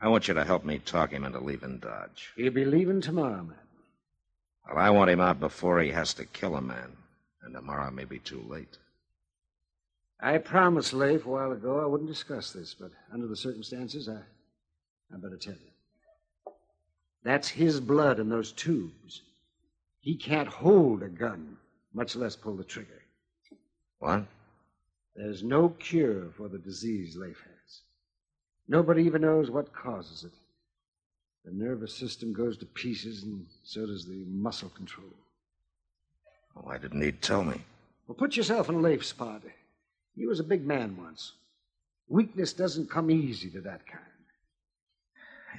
I 0.00 0.08
want 0.08 0.28
you 0.28 0.34
to 0.34 0.44
help 0.44 0.64
me 0.64 0.78
talk 0.78 1.10
him 1.10 1.24
into 1.24 1.40
leaving 1.40 1.78
Dodge. 1.78 2.32
He'll 2.36 2.52
be 2.52 2.64
leaving 2.64 3.00
tomorrow, 3.00 3.42
man. 3.42 3.54
Well, 4.66 4.78
I 4.78 4.90
want 4.90 5.10
him 5.10 5.20
out 5.20 5.40
before 5.40 5.80
he 5.80 5.90
has 5.90 6.14
to 6.14 6.24
kill 6.24 6.56
a 6.56 6.62
man. 6.62 6.96
And 7.42 7.54
tomorrow 7.54 7.90
may 7.90 8.04
be 8.04 8.18
too 8.18 8.44
late. 8.48 8.78
I 10.20 10.38
promised 10.38 10.92
Leif 10.92 11.24
a 11.24 11.28
while 11.28 11.52
ago 11.52 11.80
I 11.80 11.86
wouldn't 11.86 12.10
discuss 12.10 12.52
this, 12.52 12.74
but 12.78 12.90
under 13.12 13.26
the 13.26 13.36
circumstances, 13.36 14.08
I, 14.08 14.20
I 15.12 15.16
better 15.16 15.38
tell 15.38 15.54
you. 15.54 16.52
That's 17.24 17.48
his 17.48 17.80
blood 17.80 18.20
in 18.20 18.28
those 18.28 18.52
tubes. 18.52 19.22
He 20.00 20.16
can't 20.16 20.48
hold 20.48 21.02
a 21.02 21.08
gun, 21.08 21.56
much 21.92 22.16
less 22.16 22.36
pull 22.36 22.56
the 22.56 22.64
trigger. 22.64 23.02
What? 23.98 24.24
There's 25.20 25.42
no 25.42 25.68
cure 25.68 26.30
for 26.34 26.48
the 26.48 26.56
disease 26.56 27.14
Leif 27.14 27.36
has. 27.36 27.80
Nobody 28.68 29.02
even 29.02 29.20
knows 29.20 29.50
what 29.50 29.70
causes 29.70 30.24
it. 30.24 30.32
The 31.44 31.52
nervous 31.52 31.94
system 31.94 32.32
goes 32.32 32.56
to 32.56 32.64
pieces, 32.64 33.24
and 33.24 33.44
so 33.62 33.84
does 33.84 34.06
the 34.06 34.24
muscle 34.28 34.70
control. 34.70 35.12
Oh, 36.56 36.62
Why 36.62 36.78
didn't 36.78 37.02
he 37.02 37.12
tell 37.12 37.44
me? 37.44 37.60
Well, 38.06 38.14
put 38.14 38.34
yourself 38.34 38.70
in 38.70 38.80
Leif's 38.80 39.08
spot. 39.08 39.42
He 40.16 40.26
was 40.26 40.40
a 40.40 40.44
big 40.44 40.66
man 40.66 40.96
once. 40.96 41.32
Weakness 42.08 42.54
doesn't 42.54 42.88
come 42.88 43.10
easy 43.10 43.50
to 43.50 43.60
that 43.60 43.86
kind. 43.86 44.02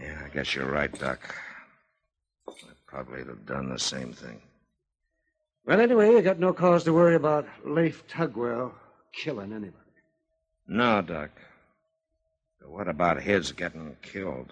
Yeah, 0.01 0.23
I 0.25 0.29
guess 0.29 0.55
you're 0.55 0.71
right, 0.71 0.91
Doc. 0.97 1.35
I 2.49 2.53
probably 2.87 3.19
would 3.19 3.27
have 3.27 3.45
done 3.45 3.69
the 3.69 3.77
same 3.77 4.11
thing. 4.11 4.41
Well, 5.67 5.79
anyway, 5.79 6.13
you 6.13 6.23
got 6.23 6.39
no 6.39 6.51
cause 6.51 6.83
to 6.85 6.93
worry 6.93 7.13
about 7.13 7.47
Leif 7.63 8.07
Tugwell 8.07 8.71
killing 9.13 9.51
anybody. 9.51 9.77
No, 10.67 11.01
Doc. 11.01 11.31
But 12.59 12.69
what 12.69 12.87
about 12.87 13.21
his 13.21 13.51
getting 13.51 13.97
killed? 14.01 14.51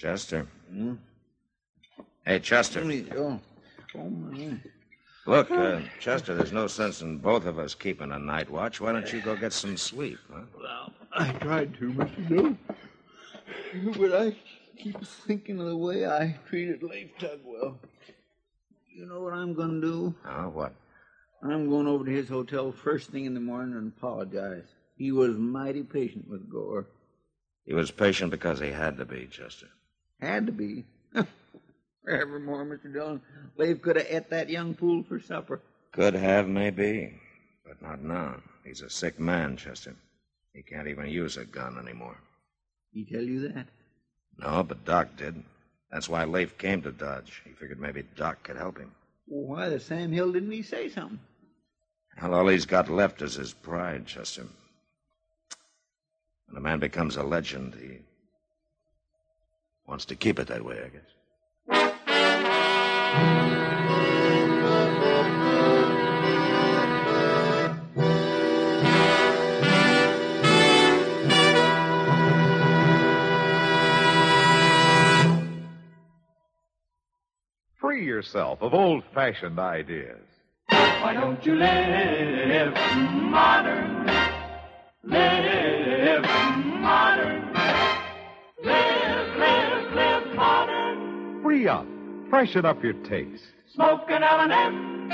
Chester. 0.00 0.46
Hmm? 0.72 0.94
Hey, 2.24 2.38
Chester. 2.38 2.80
Oh, 3.18 3.38
oh 3.96 4.08
my. 4.08 4.56
Look, 5.26 5.50
uh, 5.50 5.80
Chester, 5.98 6.34
there's 6.34 6.54
no 6.54 6.68
sense 6.68 7.02
in 7.02 7.18
both 7.18 7.44
of 7.44 7.58
us 7.58 7.74
keeping 7.74 8.10
a 8.10 8.18
night 8.18 8.48
watch. 8.48 8.80
Why 8.80 8.92
don't 8.92 9.12
you 9.12 9.20
go 9.20 9.36
get 9.36 9.52
some 9.52 9.76
sleep, 9.76 10.16
huh? 10.32 10.40
Well, 10.58 10.92
I 11.12 11.32
tried 11.32 11.74
to, 11.74 11.92
Mr. 11.92 12.28
Dill. 12.30 12.56
But 13.98 14.18
I 14.18 14.36
keep 14.78 15.04
thinking 15.04 15.60
of 15.60 15.66
the 15.66 15.76
way 15.76 16.06
I 16.06 16.34
treated 16.48 16.82
Leif 16.82 17.10
Tugwell. 17.18 17.76
You 18.88 19.04
know 19.04 19.20
what 19.20 19.34
I'm 19.34 19.52
going 19.52 19.82
to 19.82 19.86
do? 19.86 20.14
Oh, 20.26 20.48
what? 20.48 20.72
I'm 21.42 21.68
going 21.68 21.86
over 21.86 22.06
to 22.06 22.10
his 22.10 22.30
hotel 22.30 22.72
first 22.72 23.10
thing 23.10 23.26
in 23.26 23.34
the 23.34 23.40
morning 23.40 23.76
and 23.76 23.92
apologize. 23.94 24.64
He 24.96 25.12
was 25.12 25.36
mighty 25.36 25.82
patient 25.82 26.26
with 26.26 26.50
Gore. 26.50 26.86
He 27.66 27.74
was 27.74 27.90
patient 27.90 28.30
because 28.30 28.60
he 28.60 28.70
had 28.70 28.96
to 28.96 29.04
be, 29.04 29.28
Chester. 29.30 29.68
Had 30.20 30.46
to 30.46 30.52
be. 30.52 30.84
Forevermore, 32.04 32.64
Mr. 32.66 32.92
Dillon. 32.92 33.20
Leif 33.56 33.80
could 33.82 33.96
have 33.96 34.06
ate 34.08 34.30
that 34.30 34.50
young 34.50 34.74
fool 34.74 35.02
for 35.02 35.20
supper. 35.20 35.60
Could 35.92 36.14
have, 36.14 36.48
maybe, 36.48 37.20
but 37.66 37.80
not 37.82 38.02
now. 38.02 38.36
He's 38.64 38.82
a 38.82 38.90
sick 38.90 39.18
man, 39.18 39.56
Chester. 39.56 39.94
He 40.52 40.62
can't 40.62 40.88
even 40.88 41.08
use 41.08 41.36
a 41.36 41.44
gun 41.44 41.78
anymore. 41.78 42.16
He 42.92 43.04
tell 43.04 43.22
you 43.22 43.48
that? 43.48 43.66
No, 44.38 44.62
but 44.62 44.84
Doc 44.84 45.16
did. 45.16 45.42
That's 45.90 46.08
why 46.08 46.24
Leif 46.24 46.56
came 46.58 46.82
to 46.82 46.92
Dodge. 46.92 47.42
He 47.44 47.52
figured 47.52 47.80
maybe 47.80 48.04
Doc 48.16 48.42
could 48.42 48.56
help 48.56 48.78
him. 48.78 48.92
Well, 49.26 49.56
why 49.56 49.68
the 49.68 49.80
Sam 49.80 50.12
Hill 50.12 50.32
didn't 50.32 50.50
he 50.52 50.62
say 50.62 50.88
something? 50.88 51.20
Well, 52.20 52.34
all 52.34 52.48
he's 52.48 52.66
got 52.66 52.88
left 52.88 53.22
is 53.22 53.34
his 53.34 53.52
pride, 53.52 54.06
Chester. 54.06 54.46
When 56.46 56.56
a 56.56 56.60
man 56.60 56.80
becomes 56.80 57.16
a 57.16 57.22
legend, 57.22 57.74
he 57.74 57.98
wants 59.90 60.04
to 60.04 60.14
keep 60.14 60.38
it 60.38 60.46
that 60.46 60.64
way, 60.64 60.76
I 60.76 60.88
guess. 60.88 61.02
Free 77.80 78.04
yourself 78.04 78.62
of 78.62 78.72
old 78.72 79.02
fashioned 79.12 79.58
ideas. 79.58 80.16
Why 80.68 81.14
don't 81.14 81.44
you 81.44 81.56
live 81.56 82.74
modern? 82.74 84.06
Live 85.02 86.22
modern. 86.22 87.52
Live, 87.52 87.54
live, 87.54 88.64
live 88.64 88.99
Free 91.50 91.66
up. 91.66 91.84
Freshen 92.28 92.64
up 92.64 92.80
your 92.80 92.92
taste. 92.92 93.42
Smoke 93.74 94.08
an 94.08 94.22
L&M. 94.22 95.10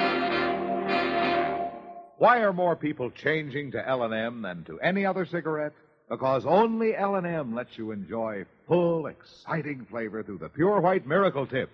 Why 2.19 2.41
are 2.43 2.53
more 2.53 2.77
people 2.77 3.11
changing 3.11 3.71
to 3.71 3.89
L&M 3.89 4.43
than 4.43 4.63
to 4.65 4.79
any 4.81 5.07
other 5.07 5.25
cigarette? 5.25 5.73
Because 6.11 6.45
only 6.45 6.95
L&M 6.95 7.55
lets 7.55 7.79
you 7.79 7.91
enjoy 7.91 8.45
full, 8.69 9.07
exciting 9.07 9.87
flavor 9.89 10.23
through 10.23 10.37
the 10.37 10.51
pure 10.51 10.79
white 10.79 11.07
miracle 11.07 11.47
tip. 11.47 11.71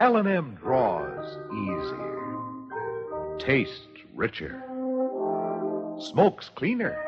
L&M 0.00 0.56
draws 0.62 1.36
easier, 1.52 3.38
tastes 3.38 3.86
richer, 4.14 4.62
smokes 6.00 6.48
cleaner. 6.54 6.98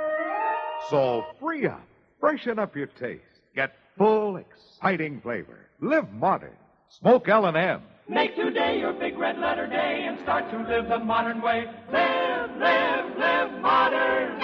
So 0.90 1.24
free 1.40 1.66
up, 1.66 1.86
freshen 2.20 2.58
up 2.58 2.76
your 2.76 2.88
taste, 2.88 3.22
get 3.54 3.74
full, 3.96 4.36
exciting 4.36 5.22
flavor. 5.22 5.56
Live 5.80 6.12
modern. 6.12 6.52
Smoke 6.90 7.28
L&M. 7.28 7.82
Make 8.08 8.34
today 8.34 8.78
your 8.80 8.94
big 8.94 9.18
red 9.18 9.38
letter 9.38 9.66
day 9.66 10.06
and 10.08 10.18
start 10.20 10.50
to 10.50 10.56
live 10.56 10.88
the 10.88 10.98
modern 10.98 11.42
way. 11.42 11.66
Live, 11.92 12.50
live, 12.56 13.18
live 13.18 13.60
modern. 13.60 14.40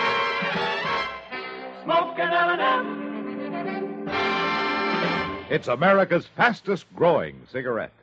Smoke 1.85 2.18
an 2.18 2.33
L&M. 2.35 4.09
It's 5.50 5.68
America's 5.68 6.26
fastest 6.37 6.85
growing 6.94 7.40
cigarette. 7.50 7.94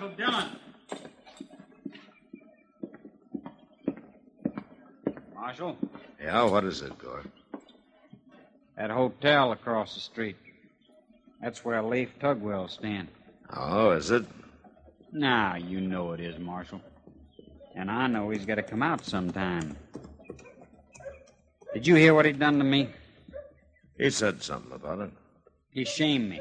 Marshal 0.00 0.16
Dillon. 0.16 0.48
Marshal, 5.34 5.76
Yeah, 6.22 6.44
what 6.44 6.64
is 6.64 6.80
it, 6.80 6.96
Gore? 6.96 7.24
that 8.78 8.90
hotel 8.90 9.52
across 9.52 9.92
the 9.94 10.00
street. 10.00 10.36
That's 11.42 11.66
where 11.66 11.82
Leif 11.82 12.18
Tugwell's 12.18 12.72
staying. 12.72 13.08
Oh, 13.54 13.90
is 13.90 14.10
it? 14.10 14.24
Now, 15.12 15.56
you 15.56 15.82
know 15.82 16.12
it 16.12 16.20
is, 16.20 16.38
Marshal. 16.38 16.80
And 17.76 17.90
I 17.90 18.06
know 18.06 18.30
he's 18.30 18.46
got 18.46 18.54
to 18.54 18.62
come 18.62 18.82
out 18.82 19.04
sometime. 19.04 19.76
Did 21.74 21.86
you 21.86 21.94
hear 21.96 22.14
what 22.14 22.24
he 22.24 22.32
done 22.32 22.56
to 22.56 22.64
me? 22.64 22.88
He 23.98 24.08
said 24.08 24.42
something 24.42 24.72
about 24.72 25.00
it. 25.00 25.10
He 25.72 25.84
shamed 25.84 26.30
me. 26.30 26.40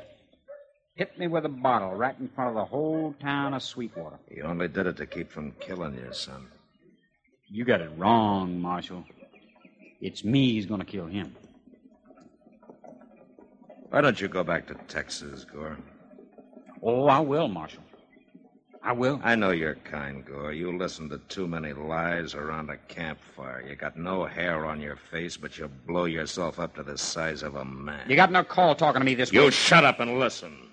Hit 1.00 1.18
me 1.18 1.28
with 1.28 1.46
a 1.46 1.50
bottle 1.50 1.96
right 1.96 2.14
in 2.20 2.28
front 2.28 2.50
of 2.50 2.56
the 2.56 2.66
whole 2.66 3.16
town 3.22 3.54
of 3.54 3.64
Sweetwater. 3.64 4.20
He 4.30 4.42
only 4.42 4.68
did 4.68 4.86
it 4.86 4.98
to 4.98 5.06
keep 5.06 5.32
from 5.32 5.54
killing 5.62 5.94
you, 5.94 6.12
son. 6.12 6.48
You 7.48 7.64
got 7.64 7.80
it 7.80 7.90
wrong, 7.96 8.60
Marshal. 8.60 9.06
It's 10.02 10.26
me 10.26 10.56
who's 10.56 10.66
going 10.66 10.82
to 10.82 10.86
kill 10.86 11.06
him. 11.06 11.34
Why 13.90 14.02
don't 14.02 14.20
you 14.20 14.28
go 14.28 14.44
back 14.44 14.68
to 14.68 14.74
Texas, 14.90 15.46
Gore? 15.46 15.78
Oh, 16.84 17.08
I 17.08 17.22
will, 17.22 17.48
Marshal. 17.48 17.84
I 18.84 18.92
will. 18.92 19.22
I 19.24 19.36
know 19.36 19.52
you're 19.52 19.76
kind, 19.76 20.26
Gore. 20.26 20.52
You 20.52 20.78
listen 20.78 21.08
to 21.12 21.20
too 21.30 21.48
many 21.48 21.72
lies 21.72 22.36
around 22.36 22.70
a 22.72 22.78
campfire. 22.90 23.66
You 23.66 23.76
got 23.78 23.96
no 23.96 24.26
hair 24.26 24.66
on 24.66 24.82
your 24.82 24.98
face, 24.98 25.38
but 25.38 25.58
you 25.58 25.70
blow 25.88 26.06
yourself 26.06 26.60
up 26.60 26.76
to 26.76 26.84
the 26.84 26.98
size 26.98 27.42
of 27.42 27.56
a 27.56 27.64
man. 27.64 28.10
You 28.10 28.18
got 28.18 28.34
no 28.34 28.44
call 28.44 28.76
talking 28.76 29.00
to 29.00 29.06
me 29.06 29.16
this 29.16 29.32
You 29.32 29.40
way. 29.40 29.46
You 29.46 29.52
shut 29.52 29.86
up 29.86 30.02
and 30.02 30.20
listen. 30.20 30.69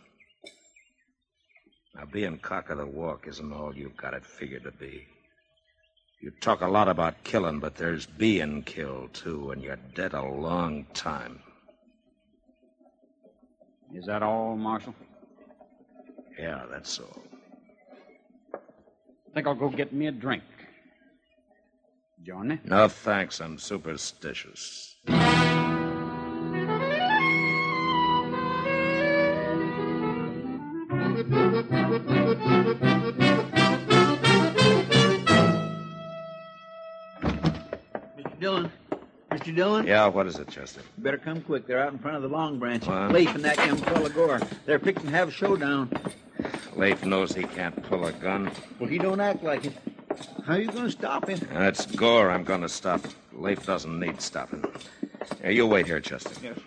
Being 2.12 2.38
cock 2.38 2.70
of 2.70 2.78
the 2.78 2.86
walk 2.86 3.26
isn't 3.26 3.52
all 3.52 3.74
you've 3.74 3.96
got 3.96 4.14
it 4.14 4.24
figured 4.24 4.64
to 4.64 4.70
be. 4.72 5.06
You 6.20 6.30
talk 6.40 6.62
a 6.62 6.66
lot 6.66 6.88
about 6.88 7.22
killing, 7.24 7.60
but 7.60 7.76
there's 7.76 8.06
being 8.06 8.62
killed, 8.62 9.12
too, 9.12 9.50
and 9.50 9.62
you're 9.62 9.78
dead 9.94 10.14
a 10.14 10.22
long 10.22 10.86
time. 10.94 11.40
Is 13.94 14.06
that 14.06 14.22
all, 14.22 14.56
Marshal? 14.56 14.94
Yeah, 16.38 16.64
that's 16.70 16.98
all. 16.98 17.22
think 19.34 19.46
I'll 19.46 19.54
go 19.54 19.68
get 19.68 19.92
me 19.92 20.06
a 20.06 20.12
drink. 20.12 20.42
Johnny? 22.26 22.58
No, 22.64 22.88
thanks. 22.88 23.40
I'm 23.40 23.58
superstitious. 23.58 24.96
Dillon. 38.38 38.70
Mr. 39.30 39.54
Dillon? 39.54 39.86
Yeah, 39.86 40.06
what 40.06 40.26
is 40.26 40.38
it, 40.38 40.48
Chester? 40.48 40.80
You 40.96 41.02
better 41.02 41.18
come 41.18 41.40
quick. 41.40 41.66
They're 41.66 41.82
out 41.82 41.92
in 41.92 41.98
front 41.98 42.16
of 42.16 42.22
the 42.22 42.28
Long 42.28 42.58
Branch. 42.58 42.86
What? 42.86 43.12
Leif 43.12 43.34
and 43.34 43.44
that 43.44 43.56
young 43.58 43.76
fella 43.76 44.08
Gore. 44.10 44.40
They're 44.64 44.78
fixing 44.78 45.10
to 45.10 45.16
have 45.16 45.28
a 45.28 45.32
showdown. 45.32 45.90
Leif 46.76 47.04
knows 47.04 47.34
he 47.34 47.42
can't 47.42 47.82
pull 47.84 48.04
a 48.06 48.12
gun. 48.12 48.50
Well, 48.78 48.88
he 48.88 48.98
don't 48.98 49.20
act 49.20 49.42
like 49.42 49.64
it. 49.64 49.72
How 50.46 50.54
are 50.54 50.60
you 50.60 50.68
going 50.70 50.84
to 50.84 50.90
stop 50.90 51.28
him? 51.28 51.40
That's 51.52 51.86
Gore 51.86 52.30
I'm 52.30 52.44
going 52.44 52.60
to 52.60 52.68
stop. 52.68 53.00
Leif 53.32 53.66
doesn't 53.66 53.98
need 53.98 54.20
stopping. 54.20 54.64
Yeah, 55.42 55.50
you 55.50 55.66
wait 55.66 55.86
here, 55.86 56.00
Chester. 56.00 56.34
Yes. 56.42 56.58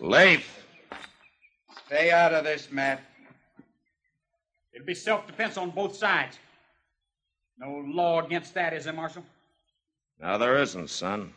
Leif! 0.00 0.64
Stay 1.86 2.10
out 2.10 2.34
of 2.34 2.44
this, 2.44 2.70
Matt. 2.70 3.00
It'll 4.88 4.94
be 4.94 5.00
self 5.00 5.26
defense 5.26 5.58
on 5.58 5.68
both 5.68 5.94
sides. 5.94 6.38
No 7.58 7.84
law 7.86 8.24
against 8.24 8.54
that, 8.54 8.72
is 8.72 8.84
there, 8.84 8.94
Marshal? 8.94 9.22
No, 10.18 10.38
there 10.38 10.56
isn't, 10.62 10.88
son. 10.88 11.34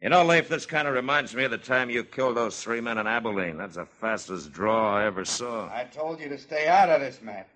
You 0.00 0.08
know, 0.08 0.24
Leif, 0.24 0.48
this 0.48 0.64
kind 0.64 0.88
of 0.88 0.94
reminds 0.94 1.34
me 1.34 1.44
of 1.44 1.50
the 1.50 1.58
time 1.58 1.90
you 1.90 2.02
killed 2.02 2.38
those 2.38 2.62
three 2.62 2.80
men 2.80 2.96
in 2.96 3.06
Abilene. 3.06 3.58
That's 3.58 3.74
the 3.74 3.84
fastest 3.84 4.52
draw 4.52 4.96
I 4.96 5.04
ever 5.04 5.26
saw. 5.26 5.66
I 5.66 5.84
told 5.84 6.18
you 6.18 6.30
to 6.30 6.38
stay 6.38 6.66
out 6.66 6.88
of 6.88 7.02
this, 7.02 7.20
Matt. 7.20 7.48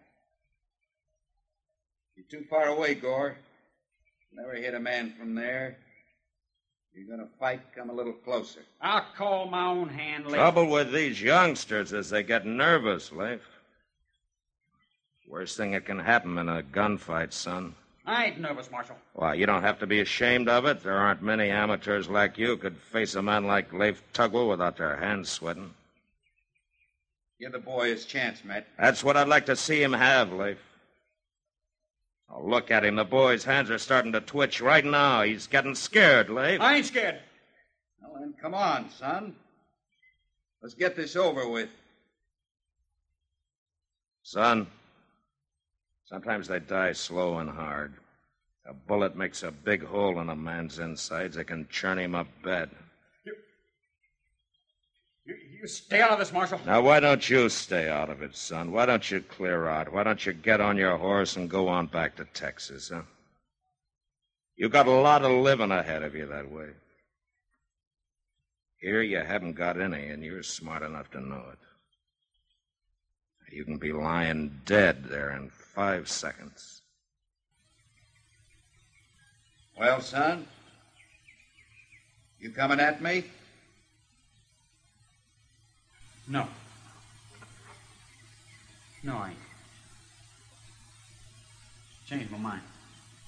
You're 2.16 2.26
too 2.40 2.46
far 2.50 2.66
away, 2.66 2.94
Gore. 2.94 3.36
Never 4.34 4.54
hit 4.54 4.74
a 4.74 4.80
man 4.80 5.14
from 5.18 5.34
there. 5.34 5.78
You're 6.94 7.16
gonna 7.16 7.28
fight, 7.38 7.60
come 7.74 7.90
a 7.90 7.92
little 7.92 8.12
closer. 8.12 8.60
I'll 8.80 9.06
call 9.16 9.46
my 9.46 9.66
own 9.66 9.88
hand, 9.88 10.26
Leif. 10.26 10.34
Trouble 10.34 10.66
with 10.66 10.92
these 10.92 11.22
youngsters 11.22 11.92
is 11.92 12.10
they 12.10 12.22
get 12.22 12.44
nervous, 12.44 13.12
Leif. 13.12 13.40
Worst 15.28 15.56
thing 15.56 15.70
that 15.72 15.86
can 15.86 16.00
happen 16.00 16.36
in 16.38 16.48
a 16.48 16.62
gunfight, 16.62 17.32
son. 17.32 17.74
I 18.04 18.26
ain't 18.26 18.40
nervous, 18.40 18.70
Marshal. 18.70 18.96
Why, 19.12 19.34
you 19.34 19.46
don't 19.46 19.62
have 19.62 19.78
to 19.78 19.86
be 19.86 20.00
ashamed 20.00 20.48
of 20.48 20.64
it. 20.66 20.82
There 20.82 20.96
aren't 20.96 21.22
many 21.22 21.50
amateurs 21.50 22.08
like 22.08 22.36
you 22.36 22.56
could 22.56 22.76
face 22.76 23.14
a 23.14 23.22
man 23.22 23.46
like 23.46 23.72
Leif 23.72 24.02
Tugwell 24.12 24.48
without 24.48 24.76
their 24.76 24.96
hands 24.96 25.28
sweating. 25.28 25.72
Give 27.38 27.52
the 27.52 27.58
boy 27.60 27.90
his 27.90 28.04
chance, 28.04 28.44
Matt. 28.44 28.66
That's 28.78 29.04
what 29.04 29.16
I'd 29.16 29.28
like 29.28 29.46
to 29.46 29.56
see 29.56 29.80
him 29.80 29.92
have, 29.92 30.32
Leif. 30.32 30.58
Oh, 32.32 32.42
look 32.44 32.70
at 32.70 32.84
him. 32.84 32.96
The 32.96 33.04
boy's 33.04 33.44
hands 33.44 33.70
are 33.70 33.78
starting 33.78 34.12
to 34.12 34.20
twitch 34.20 34.60
right 34.60 34.84
now. 34.84 35.22
He's 35.22 35.46
getting 35.46 35.74
scared, 35.74 36.30
Leif. 36.30 36.60
I 36.60 36.76
ain't 36.76 36.86
scared. 36.86 37.18
Well, 38.00 38.20
then, 38.20 38.34
come 38.40 38.54
on, 38.54 38.88
son. 38.90 39.34
Let's 40.62 40.74
get 40.74 40.94
this 40.94 41.16
over 41.16 41.48
with. 41.48 41.70
Son, 44.22 44.66
sometimes 46.04 46.46
they 46.46 46.60
die 46.60 46.92
slow 46.92 47.38
and 47.38 47.50
hard. 47.50 47.94
A 48.66 48.74
bullet 48.74 49.16
makes 49.16 49.42
a 49.42 49.50
big 49.50 49.84
hole 49.84 50.20
in 50.20 50.28
a 50.28 50.36
man's 50.36 50.78
insides. 50.78 51.36
It 51.36 51.44
can 51.44 51.66
churn 51.68 51.98
him 51.98 52.14
up 52.14 52.28
bad. 52.44 52.70
You, 55.60 55.66
stay 55.68 56.00
out 56.00 56.12
of 56.12 56.18
this, 56.18 56.32
Marshal. 56.32 56.58
Now, 56.64 56.80
why 56.80 57.00
don't 57.00 57.28
you 57.28 57.50
stay 57.50 57.88
out 57.88 58.08
of 58.08 58.22
it, 58.22 58.34
son? 58.34 58.72
Why 58.72 58.86
don't 58.86 59.10
you 59.10 59.20
clear 59.20 59.68
out? 59.68 59.92
Why 59.92 60.02
don't 60.02 60.24
you 60.24 60.32
get 60.32 60.60
on 60.60 60.78
your 60.78 60.96
horse 60.96 61.36
and 61.36 61.50
go 61.50 61.68
on 61.68 61.86
back 61.86 62.16
to 62.16 62.24
Texas, 62.24 62.90
huh? 62.92 63.02
You 64.56 64.70
got 64.70 64.86
a 64.86 64.90
lot 64.90 65.22
of 65.22 65.30
living 65.32 65.70
ahead 65.70 66.02
of 66.02 66.14
you 66.14 66.26
that 66.26 66.50
way. 66.50 66.68
Here 68.78 69.02
you 69.02 69.18
haven't 69.18 69.52
got 69.52 69.78
any, 69.78 70.08
and 70.08 70.22
you're 70.22 70.42
smart 70.42 70.82
enough 70.82 71.10
to 71.10 71.20
know 71.20 71.44
it. 71.52 71.58
You 73.54 73.64
can 73.64 73.76
be 73.76 73.92
lying 73.92 74.60
dead 74.64 75.04
there 75.04 75.32
in 75.32 75.50
five 75.50 76.08
seconds. 76.08 76.80
Well, 79.78 80.00
son? 80.00 80.46
You 82.38 82.50
coming 82.50 82.80
at 82.80 83.02
me? 83.02 83.24
No. 86.30 86.46
No, 89.02 89.16
I 89.16 89.30
ain't. 89.30 89.38
Changed 92.06 92.30
my 92.30 92.38
mind. 92.38 92.60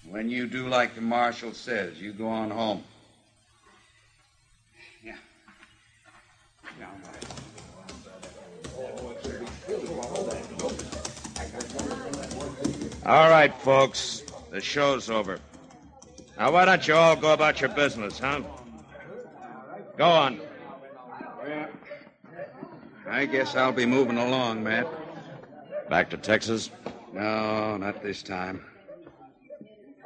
When 0.08 0.30
you 0.30 0.46
do 0.46 0.68
like 0.68 0.94
the 0.94 1.00
marshal 1.00 1.52
says, 1.52 2.00
you 2.00 2.12
go 2.12 2.28
on 2.28 2.50
home. 2.50 2.84
Yeah. 5.04 5.16
Yeah, 6.78 6.86
I'm 6.86 7.02
all 7.04 7.12
right. 7.12 7.26
All 13.04 13.30
right, 13.30 13.52
folks. 13.62 14.22
The 14.52 14.60
show's 14.60 15.10
over. 15.10 15.40
Now, 16.38 16.52
why 16.52 16.64
don't 16.66 16.86
you 16.86 16.94
all 16.94 17.16
go 17.16 17.32
about 17.32 17.60
your 17.60 17.70
business, 17.70 18.20
huh? 18.20 18.42
Go 19.96 20.06
on. 20.06 20.40
I 23.12 23.26
guess 23.26 23.54
I'll 23.54 23.72
be 23.72 23.84
moving 23.84 24.16
along, 24.16 24.64
Matt. 24.64 24.88
Back 25.90 26.08
to 26.10 26.16
Texas? 26.16 26.70
No, 27.12 27.76
not 27.76 28.02
this 28.02 28.22
time. 28.22 28.64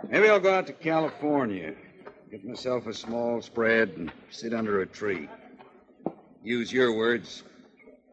Maybe 0.08 0.28
I'll 0.28 0.40
go 0.40 0.52
out 0.52 0.66
to 0.66 0.72
California, 0.72 1.74
get 2.32 2.44
myself 2.44 2.88
a 2.88 2.92
small 2.92 3.40
spread, 3.40 3.90
and 3.90 4.10
sit 4.30 4.52
under 4.52 4.80
a 4.80 4.86
tree. 4.86 5.28
Use 6.42 6.72
your 6.72 6.96
words. 6.96 7.44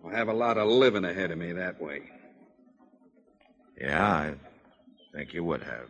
I'll 0.05 0.11
have 0.11 0.27
a 0.27 0.33
lot 0.33 0.59
of 0.59 0.69
living 0.69 1.05
ahead 1.05 1.31
of 1.31 1.39
me 1.39 1.53
that 1.53 1.81
way. 1.81 2.03
Yeah, 3.81 4.05
I 4.05 4.35
think 5.11 5.33
you 5.33 5.43
would 5.43 5.63
have. 5.63 5.87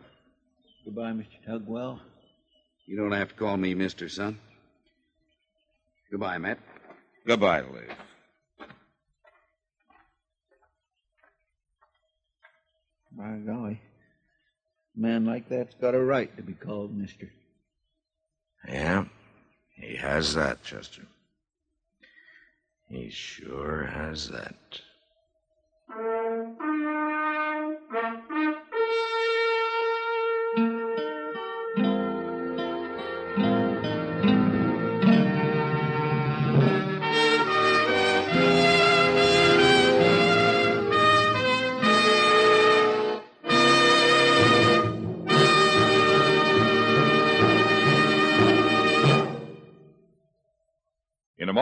Goodbye, 0.86 1.12
Mr. 1.12 1.26
Tugwell. 1.46 2.00
You 2.86 2.96
don't 2.96 3.12
have 3.12 3.28
to 3.28 3.34
call 3.34 3.58
me 3.58 3.74
Mister, 3.74 4.08
son. 4.08 4.38
Goodbye, 6.10 6.38
Matt. 6.38 6.58
Goodbye, 7.26 7.60
Leif. 7.60 7.90
My 13.16 13.36
golly. 13.36 13.80
A 14.96 15.00
man 15.00 15.24
like 15.24 15.48
that's 15.48 15.74
got 15.74 15.94
a 15.94 16.02
right 16.02 16.34
to 16.36 16.42
be 16.42 16.54
called 16.54 16.96
Mister. 16.96 17.30
Yeah, 18.68 19.04
he 19.76 19.96
has 19.96 20.34
that, 20.34 20.62
Chester. 20.62 21.02
He 22.88 23.10
sure 23.10 23.84
has 23.84 24.28
that. 24.28 24.80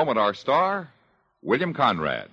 Moment, 0.03 0.19
our 0.19 0.35
star, 0.35 0.91
William 1.43 1.73
Conrad. 1.73 2.29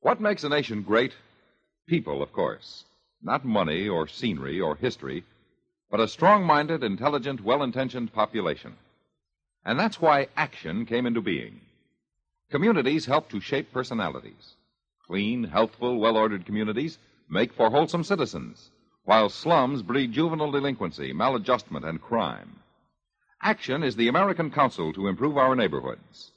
What 0.00 0.20
makes 0.20 0.42
a 0.42 0.48
nation 0.48 0.82
great? 0.82 1.12
People, 1.86 2.20
of 2.20 2.32
course. 2.32 2.84
Not 3.22 3.44
money 3.44 3.88
or 3.88 4.08
scenery 4.08 4.60
or 4.60 4.74
history, 4.74 5.22
but 5.88 6.00
a 6.00 6.08
strong 6.08 6.44
minded, 6.44 6.82
intelligent, 6.82 7.44
well 7.44 7.62
intentioned 7.62 8.12
population. 8.12 8.74
And 9.64 9.78
that's 9.78 10.00
why 10.00 10.26
action 10.36 10.84
came 10.84 11.06
into 11.06 11.20
being. 11.20 11.60
Communities 12.50 13.06
help 13.06 13.28
to 13.28 13.38
shape 13.38 13.72
personalities. 13.72 14.54
Clean, 15.06 15.44
healthful, 15.44 16.00
well 16.00 16.16
ordered 16.16 16.44
communities 16.44 16.98
make 17.30 17.52
for 17.52 17.70
wholesome 17.70 18.02
citizens, 18.02 18.70
while 19.04 19.28
slums 19.28 19.82
breed 19.82 20.10
juvenile 20.10 20.50
delinquency, 20.50 21.12
maladjustment, 21.12 21.88
and 21.88 22.02
crime. 22.02 22.58
Action 23.42 23.84
is 23.84 23.94
the 23.94 24.08
American 24.08 24.50
Council 24.50 24.92
to 24.92 25.06
improve 25.06 25.36
our 25.38 25.54
neighborhoods. 25.54 26.32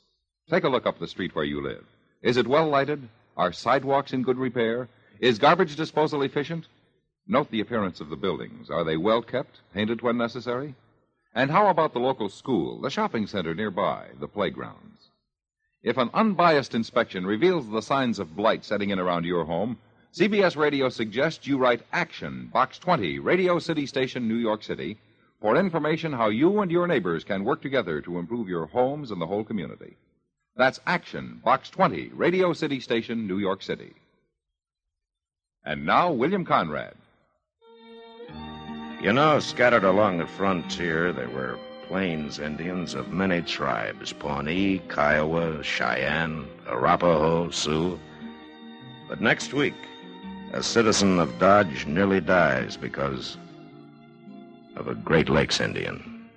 Take 0.48 0.64
a 0.66 0.70
look 0.70 0.86
up 0.86 1.00
the 1.00 1.08
street 1.08 1.34
where 1.34 1.44
you 1.44 1.60
live. 1.60 1.84
Is 2.22 2.38
it 2.38 2.46
well 2.46 2.68
lighted? 2.68 3.10
Are 3.36 3.52
sidewalks 3.52 4.14
in 4.14 4.22
good 4.22 4.38
repair? 4.38 4.88
Is 5.20 5.40
garbage 5.40 5.76
disposal 5.76 6.22
efficient? 6.22 6.68
Note 7.28 7.50
the 7.50 7.60
appearance 7.60 8.02
of 8.02 8.10
the 8.10 8.16
buildings. 8.16 8.70
Are 8.70 8.84
they 8.84 8.98
well 8.98 9.24
kept, 9.24 9.62
painted 9.74 10.04
when 10.04 10.16
necessary? 10.18 10.76
And 11.34 11.50
how 11.50 11.70
about 11.70 11.94
the 11.94 12.00
local 12.00 12.30
school, 12.30 12.80
the 12.80 12.92
shopping 12.92 13.26
center 13.26 13.56
nearby, 13.56 14.10
the 14.20 14.28
playgrounds? 14.28 15.10
If 15.82 15.98
an 15.98 16.12
unbiased 16.14 16.76
inspection 16.76 17.26
reveals 17.26 17.68
the 17.68 17.82
signs 17.82 18.20
of 18.20 18.36
blight 18.36 18.64
setting 18.64 18.92
in 18.92 19.00
around 19.00 19.26
your 19.26 19.46
home, 19.46 19.80
CBS 20.14 20.56
Radio 20.56 20.90
suggests 20.90 21.48
you 21.48 21.58
write 21.58 21.82
Action, 21.92 22.52
Box 22.54 22.78
20, 22.78 23.18
Radio 23.18 23.58
City 23.58 23.88
Station, 23.88 24.28
New 24.28 24.36
York 24.36 24.62
City, 24.62 25.00
for 25.42 25.58
information 25.58 26.14
how 26.14 26.30
you 26.30 26.62
and 26.62 26.72
your 26.72 26.88
neighbors 26.88 27.24
can 27.24 27.44
work 27.44 27.62
together 27.62 28.00
to 28.02 28.20
improve 28.20 28.48
your 28.48 28.68
homes 28.68 29.10
and 29.10 29.20
the 29.20 29.26
whole 29.26 29.44
community. 29.44 29.98
That's 30.56 30.80
Action, 30.86 31.42
Box 31.44 31.70
20, 31.72 32.10
Radio 32.14 32.54
City 32.54 32.80
Station, 32.80 33.28
New 33.28 33.40
York 33.40 33.64
City. 33.64 33.94
And 35.66 35.86
now, 35.86 36.12
William 36.12 36.46
Conrad. 36.46 36.94
You 39.02 39.14
know, 39.14 39.40
scattered 39.40 39.84
along 39.84 40.20
the 40.20 40.28
frontier, 40.28 41.12
there 41.12 41.30
were 41.30 41.58
Plains 41.88 42.38
Indians 42.38 42.94
of 42.94 43.12
many 43.12 43.42
tribes 43.42 44.14
Pawnee, 44.14 44.80
Kiowa, 44.90 45.64
Cheyenne, 45.64 46.46
Arapaho, 46.68 47.50
Sioux. 47.50 48.00
But 49.10 49.22
next 49.22 49.54
week, 49.54 49.74
a 50.54 50.62
citizen 50.62 51.20
of 51.20 51.40
Dodge 51.40 51.88
nearly 51.88 52.22
dies 52.22 52.78
because 52.78 53.38
of 54.82 54.88
a 54.88 54.96
Great 54.96 55.30
Lakes 55.30 55.60
Indian, 55.60 56.28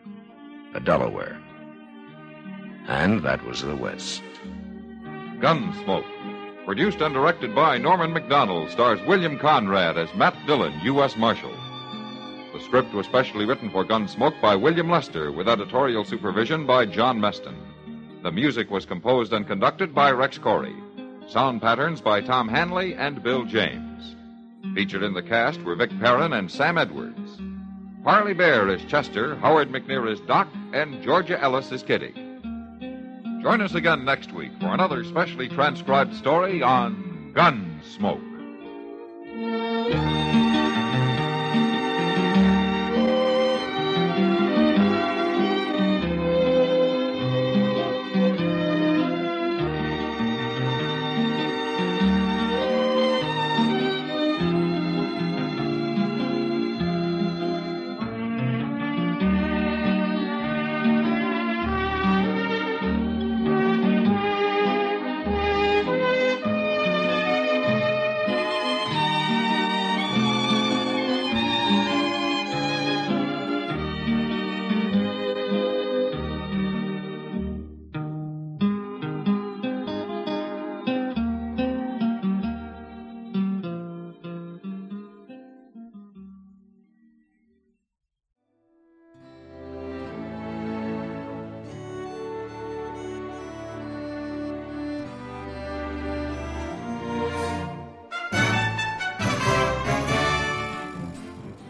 a 0.75 0.81
Delaware. 0.81 1.41
And 2.87 3.23
that 3.23 3.43
was 3.47 3.63
the 3.63 3.75
West. 3.75 4.23
Gunsmoke. 5.39 6.05
Produced 6.67 7.01
and 7.01 7.15
directed 7.15 7.55
by 7.55 7.79
Norman 7.79 8.13
Macdonnell, 8.13 8.71
stars 8.71 9.01
William 9.07 9.39
Conrad 9.39 9.97
as 9.97 10.15
Matt 10.15 10.37
Dillon, 10.47 10.79
U.S. 10.83 11.17
Marshal. 11.17 11.57
The 12.53 12.61
script 12.61 12.93
was 12.93 13.07
specially 13.07 13.47
written 13.47 13.71
for 13.71 13.83
Gunsmoke 13.83 14.39
by 14.43 14.55
William 14.55 14.91
Leicester, 14.91 15.33
with 15.33 15.49
editorial 15.49 16.05
supervision 16.05 16.67
by 16.67 16.85
John 16.85 17.19
Meston. 17.19 17.57
The 18.23 18.31
music 18.31 18.71
was 18.71 18.85
composed 18.85 19.33
and 19.33 19.47
conducted 19.47 19.95
by 19.95 20.11
Rex 20.11 20.37
Koury. 20.37 20.77
Sound 21.31 21.63
patterns 21.63 22.03
by 22.03 22.21
Tom 22.21 22.49
Hanley 22.49 22.95
and 22.95 23.23
Bill 23.23 23.47
James. 23.47 24.15
Featured 24.75 25.03
in 25.03 25.15
the 25.15 25.23
cast 25.23 25.63
were 25.63 25.77
Vic 25.77 25.99
Perrin 25.99 26.35
and 26.35 26.51
Sam 26.51 26.77
Edwards. 26.77 27.24
Parley 28.05 28.35
Baer 28.35 28.69
is 28.69 28.85
Chester, 28.85 29.35
Howard 29.37 29.71
McNear 29.71 30.13
is 30.13 30.21
Doc, 30.21 30.47
and 30.75 31.03
Georgia 31.03 31.41
Ellis 31.41 31.73
is 31.73 31.83
Kitty. 31.83 32.13
Join 33.41 33.63
us 33.63 33.75
again 33.75 34.05
next 34.05 34.31
week 34.35 34.53
for 34.61 34.67
another 34.67 35.05
specially 35.05 35.49
transcribed 35.49 36.15
story 36.15 36.63
on 36.63 37.33
Gunsmoke. 37.35 38.34